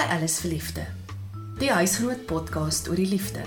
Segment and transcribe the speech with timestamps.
[0.00, 0.82] by Alice vir liefde.
[1.60, 3.42] Die huisgenoot podcast oor die liefde.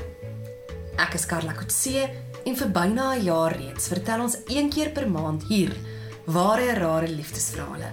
[1.02, 2.04] Ek is Karla Kotse
[2.46, 5.74] en vir byna 'n jaar reeds vertel ons een keer per maand hier
[6.26, 7.89] ware rare liefdesverhale.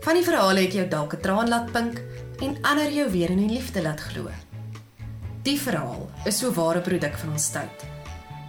[0.00, 2.00] Van die verhale het jou dalk 'n traan laat pink
[2.40, 4.30] en ander jou weer in die liefde laat glo.
[5.42, 7.76] Die verhaal is so ware produk van ons tyd.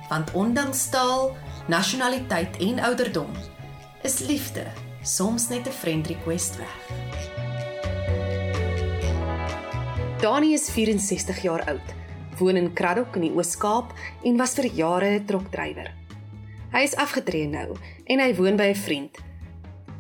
[0.09, 1.35] Want ondanks taal,
[1.67, 3.31] nasionaliteit en ouderdom
[4.03, 4.65] is liefde
[5.03, 7.50] soms net 'n friend request weg.
[10.21, 11.93] Dani is 64 jaar oud,
[12.37, 15.89] woon in Kraddock in die Oos-Kaap en was vir jare 'n trokdrywer.
[16.73, 17.73] Hy is afgetree nou
[18.05, 19.17] en hy woon by 'n vriend.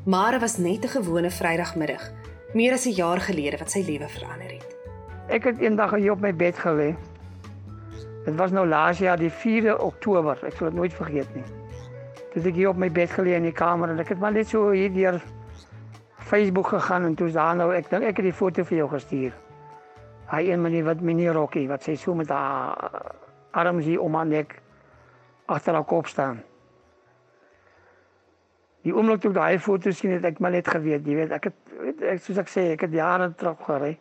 [0.05, 2.11] Maar dit was net 'n gewone Vrydagmiddag,
[2.53, 4.75] meer as 'n jaar gelede wat sy lewe verander het.
[5.27, 6.95] Ek het eendag hier op my bed gelê.
[8.25, 10.37] Dit was nou laas jaar die 4de Oktober.
[10.45, 11.43] Ek sal dit nooit vergeet nie.
[12.33, 14.47] Toe ek hier op my bed gelê in die kamer en ek het maar net
[14.47, 15.21] so hier deur
[16.17, 19.33] Facebook gegaan en toe daar nou ek dink ek het die foto vir jou gestuur.
[20.31, 23.15] Hy een meneer wat meneer Rokkie wat sy so met haar
[23.51, 24.55] arms hier om haar nek
[25.51, 26.39] agter haar kop staan.
[28.81, 31.49] Die oomblik toe ek daai foto sien het ek maar net geweet, jy weet, ek
[31.49, 33.91] het ek soos ek sê, ek het jare terug gery.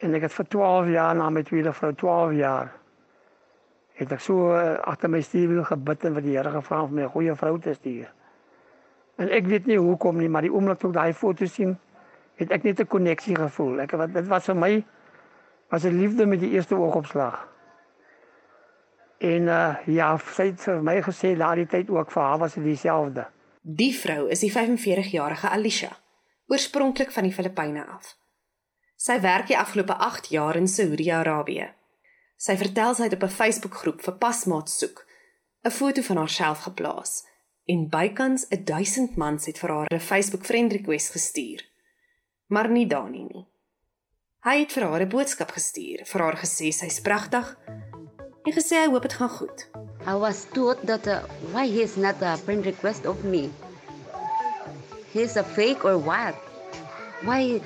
[0.00, 2.72] En ek het vir 12 jaar na my tweede vrou 12 jaar
[4.00, 7.02] het ek so uh, agter my stuur gebid en vir die Here gevra om my
[7.04, 8.08] 'n goeie vrou te stuur.
[9.20, 11.76] En ek weet nie hoekom nie, maar die oomblik toe ek daai foto sien,
[12.36, 13.80] het ek net 'n koneksie gevoel.
[13.80, 14.84] Ek wat dit was vir my
[15.70, 17.48] was 'n liefde met die eerste oogopslag.
[19.18, 22.64] En uh, ja, sy het vir my gesê daardie tyd ook vir haar was dit
[22.64, 23.26] dieselfde.
[23.60, 25.90] Die vrou is die 45-jarige Alicia,
[26.46, 28.16] oorspronklik van die Filippyne af.
[28.96, 31.68] Sy werk die afgelope 8 jaar in Saudi-Arabië.
[32.36, 35.04] Sy vertel sy het op 'n Facebookgroep vir pasmaat soek
[35.64, 37.26] 'n foto van haarself geplaas
[37.64, 41.68] en bykans 1000 mans het vir haar 'n Facebook friend request gestuur.
[42.46, 43.49] Maar nie Dani nie.
[44.40, 47.44] Hy het vir haar 'n boodskap gestuur, vir haar gesê sy's pragtig
[48.46, 49.68] en gesê hy hoop dit gaan goed.
[50.06, 51.20] I was told that uh,
[51.52, 53.52] why he's not a friend request of me.
[55.12, 56.32] He's a fake or what?
[57.20, 57.60] Why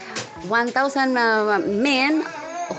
[0.51, 2.27] 1,000 uh, men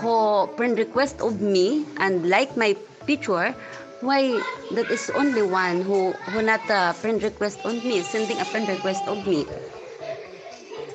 [0.04, 2.76] who friend request of me and like my
[3.06, 3.56] picture,
[4.04, 4.44] why
[4.76, 8.68] that is only one who who not a friend request on me, sending a friend
[8.68, 9.46] request of me.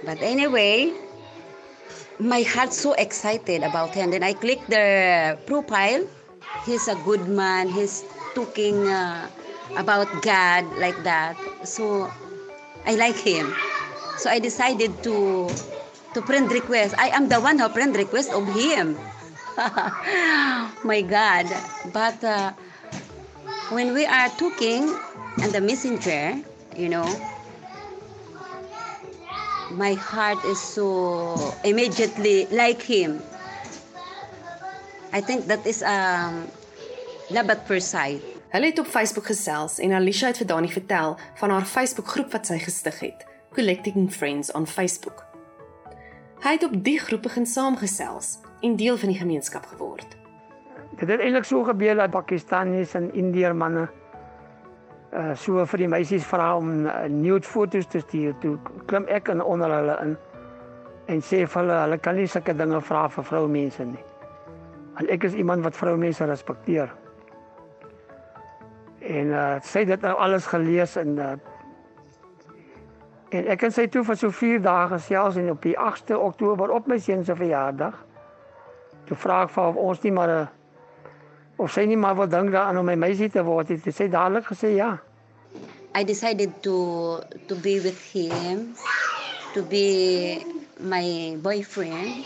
[0.05, 0.93] But anyway,
[2.21, 4.11] my heart so excited about him.
[4.11, 6.05] Then I click the profile.
[6.65, 7.69] He's a good man.
[7.69, 8.05] He's
[8.35, 9.27] talking uh,
[9.75, 11.35] about God like that.
[11.63, 12.09] So
[12.85, 13.53] I like him.
[14.17, 15.49] So I decided to
[16.13, 16.93] to friend request.
[16.97, 18.97] I am the one who friend request of him.
[20.83, 21.49] My God.
[21.93, 22.53] But uh,
[23.69, 24.93] when we are talking
[25.41, 26.37] and the messenger,
[26.77, 27.09] you know,
[29.77, 33.21] my heart is so immediately like him.
[35.13, 36.47] I think that is um,
[37.29, 38.21] love at first sight.
[38.51, 42.49] Hulle het op Facebook gesels en Alicia het vir Dani vertel van haar Facebook-groep wat
[42.49, 45.23] sy gestig het, Collecting Friends on Facebook.
[46.43, 50.17] Hy het op die groep begin saamgesels en deel van die gemeenskap geword.
[50.99, 53.87] Dit het eintlik so gebeur dat Pakistaniese en Indiër manne
[55.11, 58.35] uh so vir die meisies vra om uh, nude foto's te stuur.
[58.39, 58.57] Toe
[58.87, 60.17] klim ek in onder hulle in
[61.11, 64.03] en sê vir hulle hulle kan nie sulke dinge vra vir vroumense nie.
[64.95, 66.93] Want ek is iemand wat vroumense respekteer.
[69.01, 71.33] En uh sy het dit nou alles gelees en uh
[73.31, 76.71] en ek en sy toe vir so 4 dae gesels en op die 8de Oktober
[76.71, 77.95] op my seun se verjaardag
[79.07, 80.47] toe vra ek vir of ons nie maar 'n
[81.61, 83.85] of sy nie maar wil dink daaraan om my meisie te word het.
[83.85, 84.97] Sy het dadelik gesê ja.
[85.93, 88.73] I decided to to be with him,
[89.53, 90.39] to be
[90.79, 92.25] my boyfriend,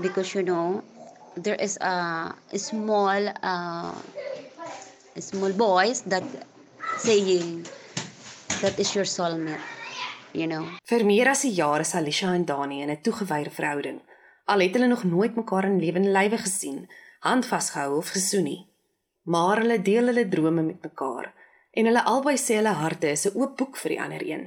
[0.00, 0.82] because you know
[1.36, 3.92] there is a, a small uh,
[5.16, 6.24] a small boys that
[6.98, 7.66] saying
[8.62, 9.60] that is your soulmate,
[10.32, 10.64] you know.
[10.88, 14.00] Vir meer as 'n jaar is Alicia en Dani in 'n toegewyde verhouding.
[14.46, 16.88] Al het hulle nog nooit mekaar in lewende lywe gesien,
[17.24, 18.62] hand vasgehou of gesoen nie.
[19.22, 21.32] Maar hulle deel hulle drome met mekaar
[21.74, 24.44] en hulle albei sê hulle harte is 'n oop boek vir die ander een.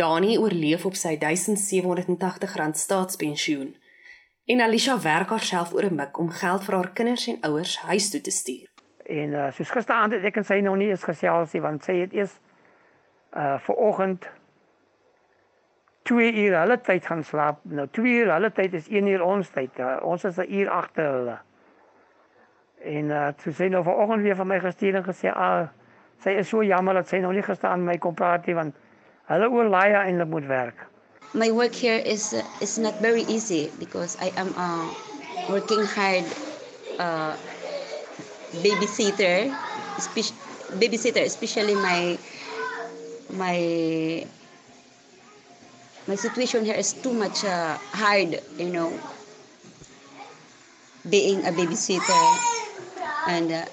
[0.00, 3.76] Dani oorleef op sy 1780 rand staatspensioen
[4.44, 8.10] en Alicia werk haarself oor 'n mik om geld vir haar kinders en ouers huis
[8.10, 8.68] toe te stuur.
[9.06, 11.92] En uh, soos gisteraand het ek en sy nog nie eens gesels nie want sy
[11.92, 12.34] het eers
[13.36, 14.30] uh vir oggend
[16.08, 17.60] 2 uur hulle tyd gaan slaap.
[17.62, 19.78] Nou 2 uur hulle tyd is 1 uur ons tyd.
[19.78, 21.38] Uh, ons is 'n uur agter hulle.
[22.84, 25.68] En uh toe sy nou vanoggend weer van my gestuur en gesê, "Ah,
[26.24, 28.74] sy is so jammer dat sy nog nie gestaan met my kom praat nie want
[29.26, 30.86] hulle oorlaai eintlik moet werk."
[31.34, 34.88] my work here is uh, is not very easy because I am uh,
[35.48, 36.24] working hard
[36.98, 37.36] uh,
[38.64, 39.52] babysitter,
[40.80, 42.18] babysitter, especially my
[43.30, 43.58] my
[46.08, 48.90] my situation here is too much uh, hard, you know,
[51.08, 52.24] being a babysitter
[53.28, 53.64] and uh,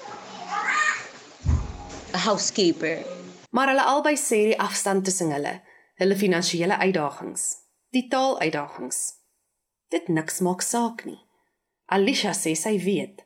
[2.12, 3.02] a housekeeper.
[3.50, 5.54] Maar hulle albei sê die afstand tussen hulle,
[5.96, 7.46] hulle finansiële uitdagings,
[7.96, 8.98] die taaluitdagings,
[9.88, 11.22] dit niks maak saak nie.
[11.88, 13.24] Alicia sê sy weet.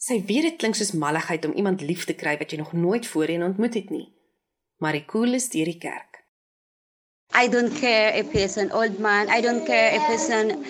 [0.00, 3.04] Sy weet dit klink soos malligheid om iemand lief te kry wat jy nog nooit
[3.12, 4.06] voorheen ontmoet het nie.
[4.80, 6.07] Maar die koel is deur die kerk.
[7.32, 9.28] I don't care if he's an old man.
[9.30, 10.64] I don't care if he's an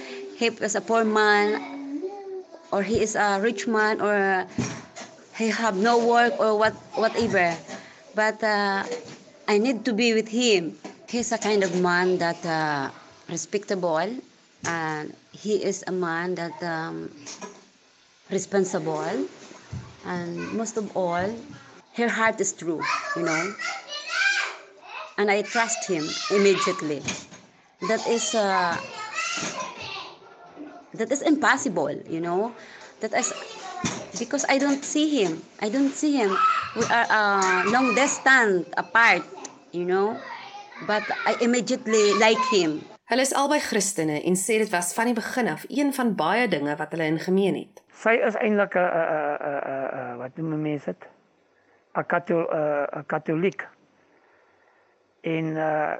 [0.75, 2.03] a poor man
[2.73, 4.47] or he is a rich man or
[5.37, 7.57] he have no work or what whatever.
[8.15, 8.85] But uh,
[9.49, 10.77] I need to be with him.
[11.09, 12.91] He's a kind of man that uh,
[13.29, 14.11] respectable
[14.65, 17.11] and he is a man that um,
[18.31, 19.27] responsible
[20.05, 21.29] and most of all
[21.95, 22.83] her heart is true
[23.17, 23.55] you know
[25.19, 27.03] and I trust him immediately.
[27.89, 28.79] That is uh,
[30.95, 32.55] that is impossible, you know.
[33.01, 33.35] That is
[34.19, 35.43] because I don't see him.
[35.61, 36.35] I don't see him.
[36.77, 39.23] We are uh, long distance apart,
[39.73, 40.17] you know.
[40.87, 42.83] But I immediately like him.
[43.09, 46.45] Hulle is albei Christene en sê dit was van die begin af een van baie
[46.49, 47.81] dinge wat hulle in gemeen het.
[48.03, 51.09] Sy is eintlik 'n 'n 'n 'n wat noem mense dit?
[51.97, 53.65] 'n katol 'n katoliek.
[55.33, 55.97] En uh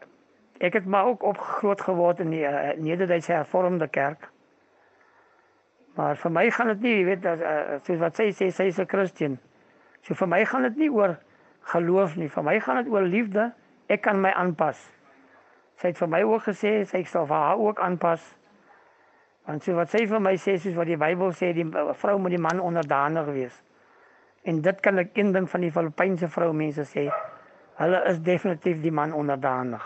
[0.59, 4.25] ek het maar ook opgegroot geword in die uh, Nederduitse Hervormde Kerk.
[5.95, 8.67] Maar vir my gaan dit nie, jy weet, as uh, soos wat sy sê, sy
[8.73, 9.37] is 'n Christen.
[10.03, 11.15] So vir my gaan dit nie oor
[11.71, 13.53] geloof nie, vir my gaan dit oor liefde.
[13.87, 14.83] Ek kan my aanpas.
[15.79, 18.27] Sy het vir my ook gesê sy sal vir haar ook aanpas.
[19.47, 21.71] Want so wat sy vir my sê, soos wat die Bybel sê, die
[22.03, 23.63] vrou moet die man onderdanig wees.
[24.43, 27.07] En dit kan ek een ding van die Filippynse vroumense sê.
[27.79, 29.85] Hulle is definitief die man onderdanig.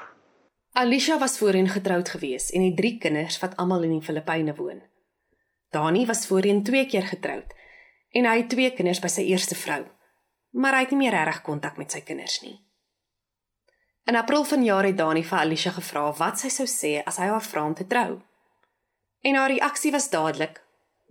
[0.72, 4.80] Alicia was voorheen getroud gewees en het drie kinders wat almal in die Filippyne woon.
[5.70, 7.52] Dani was voorheen twee keer getroud
[8.16, 9.82] en hy het twee kinders by sy eerste vrou.
[10.56, 12.56] Maar hy het nie meer regtig kontak met sy kinders nie.
[14.08, 17.44] In April vanjaar het Dani vir Alicia gevra wat sy sou sê as hy haar
[17.44, 18.20] vra om te trou.
[19.20, 20.62] En haar reaksie was dadelik: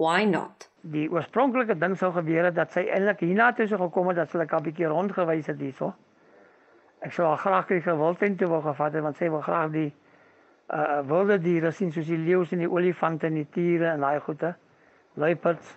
[0.02, 4.18] "Why not?" Die oorspronklike ding sou gebeur het dat sy eintlik hiernatoe sou gekom het
[4.18, 5.94] dat sy 'n bietjie rondgewys het hierso.
[7.02, 9.90] Ek sou graag die gewildtuin toe wou gevat het want sy wil graag die
[10.72, 14.20] uh wilde diere sien soos die leeu's en die olifante en die tiere en daai
[14.24, 14.54] goeie.
[15.20, 15.74] Luiperds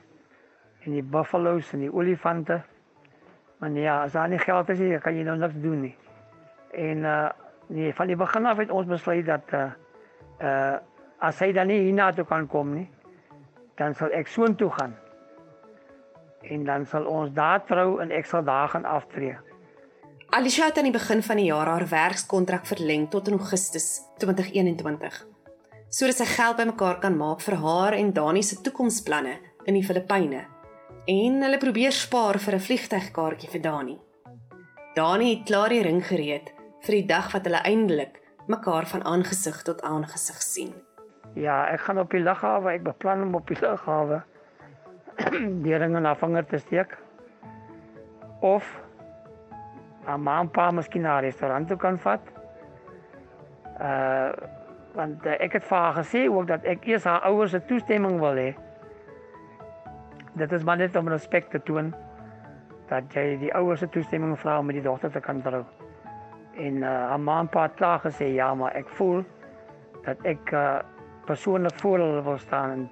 [0.84, 2.60] en die buffalo's en die olifante.
[3.58, 5.94] Maar nee, as daar nie geld is nie, kan jy nou niks doen nie.
[6.76, 7.30] En uh
[7.72, 9.70] nee, van die begin af het ons besluit dat uh
[10.44, 10.76] uh
[11.24, 12.86] as hy dan nie hiernatoe kan kom nie,
[13.80, 14.92] dan sal ek soontoe gaan.
[16.44, 19.38] En dan sal ons daar trou en ek sal daar gaan aftree.
[20.34, 25.18] Alicia het aan die begin van die jaar haar werkskontrak verleng tot in Augustus 2021.
[25.86, 29.36] Sodat sy geld bymekaar kan maak vir haar en Dani se toekomsplanne
[29.70, 30.40] in die Filippyne.
[31.06, 33.96] En hulle probeer spaar vir 'n vliegtuigkaartjie vir Dani.
[34.96, 36.50] Dani het klaar die ring gereed
[36.82, 40.74] vir die dag wat hulle eindelik mekaar van aangesig tot aangesig sien.
[41.34, 44.24] Ja, ek gaan op die lughawe, ek beplan om op die lughawe
[45.66, 46.98] die ring in haar vinger te steek.
[48.40, 48.83] Of
[50.06, 52.20] aan ma en pa miskien na 'n restaurant toe kan vat.
[53.80, 54.32] Uh
[54.94, 58.20] want uh, ek het vir haar gesê ook dat ek eers haar ouers se toestemming
[58.20, 58.54] wil hê.
[60.32, 61.94] Dit is maar net om respek te toon
[62.88, 65.64] dat jy die ouers se toestemming vra om met die dogter te kan trou.
[66.56, 69.24] En uh haar ma en pa het klaar gesê ja, maar ek voel
[70.04, 70.78] dat ek uh
[71.26, 72.90] persoonlik voor hulle wil staan en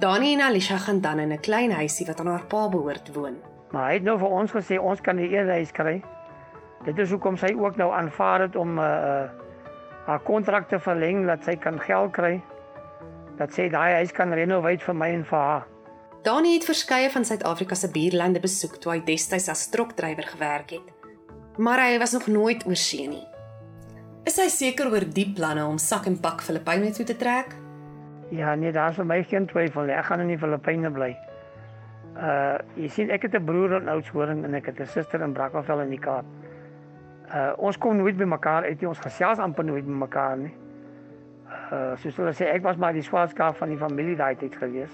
[0.00, 3.36] Dani en Alicia gaan dan in 'n klein huisie wat aan haar pa behoort woon.
[3.70, 6.02] Maar hy het nou vir ons gesê ons kan die eerste huis kry.
[6.84, 9.28] Dit is hoekom sy ook nou aanvaar het om uh,
[10.06, 12.38] haar kontrak te verleng dat sy kan geld kry.
[13.36, 15.66] Dat sy daai huis kan renoveer vir my en vir haar.
[16.24, 20.88] Dani het verskeie van Suid-Afrika se buurlande besoek toe hy destyds as trokdrywer gewerk het.
[21.56, 23.24] Maar hy was nog nooit oor see nie.
[24.28, 27.54] Is hy seker oor die planne om sak en pak Filippyne toe te trek?
[28.30, 29.96] Ja, nee, daar's vir my geen twyfel nie.
[29.96, 31.14] Ek gaan in die Filippyne bly.
[32.20, 35.32] Uh jy sien ek het 'n broer in Oudtshoorn en ek het 'n suster in
[35.32, 36.24] Brackenfell in die Kaap.
[37.30, 38.88] Uh ons kom nooit by mekaar uit nie.
[38.88, 40.54] Ons gesels amper nooit met mekaar nie.
[41.70, 44.90] Uh soos hulle sê, ek was maar die swaarskaap van die familie daai tyd gewees.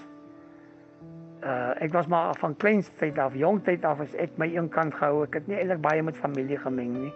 [1.40, 4.94] Uh ek was maar van kleinstyd af, jong tyd af as ek my een kant
[4.94, 5.24] gehou.
[5.24, 7.14] Ek het nie eintlik baie met familie gemeng nie.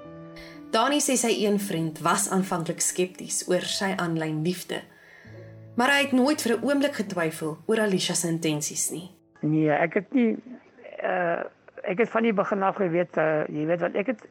[0.72, 4.80] Dani sê sy een vriend was aanvanklik skepties oor sy aanlyn liefde.
[5.76, 9.10] Maar hy het nooit vir 'n oomblik getwyfel oor Alicia se intensies nie.
[9.40, 10.36] Nee, ek het nie
[11.02, 11.44] uh
[11.82, 14.28] ek het van die begin af geweet uh jy weet wat ek het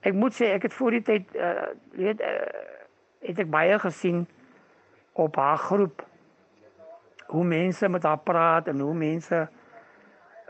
[0.00, 2.34] ek moet sê ek het voor die tyd uh weet uh,
[3.26, 4.26] het ek baie gesien
[5.12, 6.04] op haar groep
[7.28, 9.48] hoe mense met haar praat en hoe mense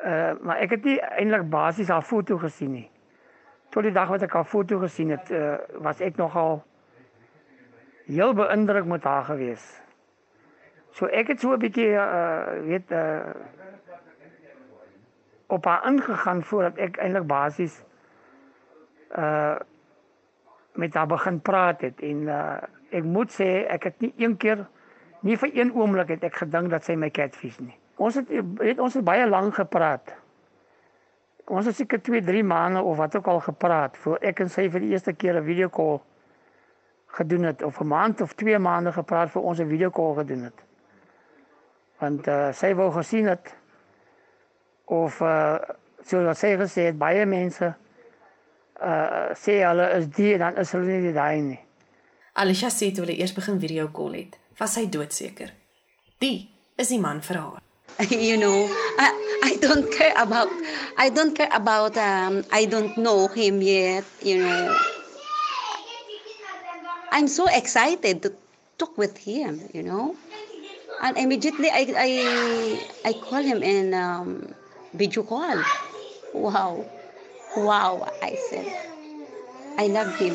[0.05, 2.90] uh maar ek het nie eintlik basies haar foto gesien nie.
[3.69, 6.62] Tot die dag wat ek haar foto gesien het, uh was ek nogal
[8.07, 9.64] heel beïndruk met haar gewees.
[10.93, 13.33] So ek het so 'n bietjie uh weet uh
[15.49, 17.83] op haar ingegaan voordat ek eintlik basies
[19.17, 19.57] uh
[20.79, 22.57] met haar begin praat het en uh
[22.91, 24.67] ek moet sê ek het nie een keer
[25.21, 27.77] nie vir een oomblik het ek gedink dat sy my catfish nie.
[27.99, 28.31] Ons het
[28.62, 30.15] het ons het baie lank gepraat.
[31.49, 34.69] Ons het seker 2, 3 maande of wat ook al gepraat voor ek en sy
[34.71, 36.00] vir die eerste keer 'n video call
[37.19, 40.43] gedoen het of 'n maand of 2 maande gepraat vir ons 'n video call gedoen
[40.43, 40.65] het.
[41.99, 43.57] Want uh sy wou gesien het
[44.85, 45.59] of uh
[46.00, 47.75] soos wat sy gesê het baie mense
[48.82, 51.61] uh sê hulle is die en dan is hulle nie daai nie.
[52.38, 55.50] Alicia sê toe hulle eers begin video call het, was sy doodseker.
[56.23, 57.62] Die is die man vir haar.
[58.11, 59.11] you know, I,
[59.42, 60.49] I don't care about,
[60.97, 64.78] I don't care about, um, I don't know him yet, you know.
[67.11, 68.32] I'm so excited to
[68.78, 70.14] talk with him, you know.
[71.02, 74.54] And immediately I, I, I call him in um,
[74.94, 75.62] video call.
[76.32, 76.85] Wow.
[77.57, 78.67] Wow, I said.
[79.78, 80.35] I love him.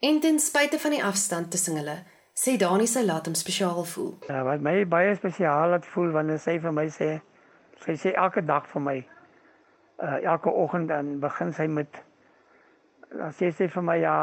[0.00, 1.96] En ten spyte van die afstand tussen hulle,
[2.36, 4.10] sê Dani sy laat hom spesiaal voel.
[4.28, 7.08] Ja, wat my baie spesiaal laat voel wanneer sy vir my sê,
[7.84, 8.96] sy sê elke dag vir my,
[10.04, 12.02] uh elke oggend dan begin sy met
[13.14, 14.16] dan sê sy vir my ja,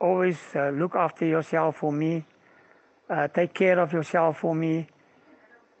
[0.00, 2.24] always uh, look after yourself for me.
[3.08, 4.88] Uh take care of yourself for me.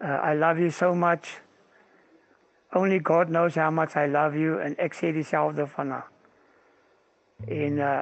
[0.00, 1.40] Uh, I love you so much.
[2.74, 6.08] Only God knows how much I love you en ek sê dieselfde van haar.
[7.46, 8.00] En uh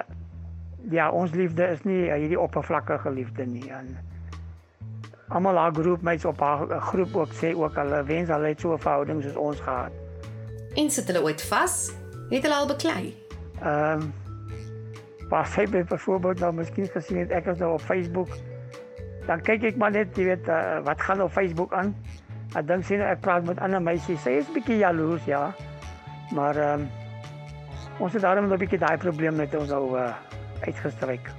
[0.90, 3.68] ja, ons liefde is nie uh, hierdie oppervlakkige liefde nie.
[3.70, 3.92] En
[5.28, 8.72] almal haar groepmates op haar uh, groep ook sê ook hulle wens hulle het so
[8.72, 9.92] 'n verhouding soos ons gehad.
[10.74, 11.92] En sit hulle ooit vas?
[12.30, 13.14] Het hulle al beklei?
[13.62, 14.12] Ehm um,
[15.28, 18.28] waar sy by byvoorbeeld nou miskien gesien het ek is nou op Facebook.
[19.26, 21.94] Dan kyk ek maar net, jy weet, uh, wat gaan op Facebook aan.
[22.52, 24.20] Ek dink sien ek praat met ander meisies.
[24.20, 25.52] Sy is bietjie jaloers, ja.
[26.36, 26.90] Maar ehm um,
[28.04, 30.12] ons het daarom 'n bietjie daai probleem met ons ou uh,
[30.66, 31.30] uitgestryk.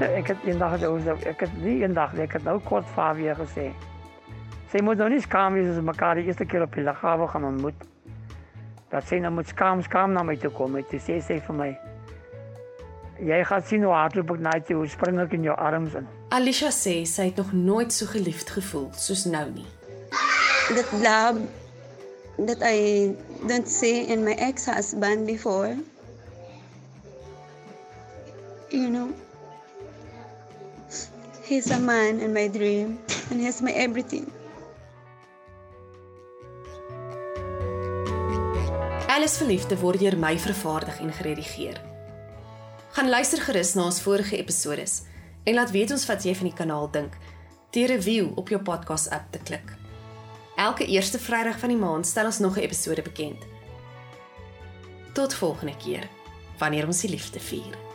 [0.20, 3.70] ek het eendag het ek het nie eendag ek het nou kort Fabia gesê.
[4.70, 7.44] Sy moet nou nie skaam wees as mekaar die eerste keer op die lughawe gaan
[7.44, 7.86] ontmoet.
[8.90, 11.89] Dat sy nou moet skaam skaam na my toe kom en sê sê vir my
[13.20, 16.08] jy gaan sien hoe hardloop ek na jou hoe spring ek in jou arms in.
[16.32, 19.66] Alicia sê sy het nog nooit so geliefd gevoel soos nou nie.
[20.70, 21.42] That love
[22.46, 23.14] that I
[23.46, 25.76] don't see in my ex-husband before.
[28.70, 29.10] You know,
[31.44, 32.98] he's a man in my dream
[33.30, 34.30] and he's my everything.
[39.10, 41.89] Alles verliefde word deur my vervaardig en geredigeer.
[42.90, 44.84] Gaan luister gerus na ons vorige episode
[45.44, 47.14] en laat weet ons wat jy van die kanaal dink.
[47.70, 49.76] Deur 'n review op jou podcast app te klik.
[50.56, 53.46] Elke eerste Vrydag van die maand stel ons nog 'n episode bekend.
[55.14, 56.08] Tot volgende keer
[56.58, 57.89] wanneer ons die liefde vier.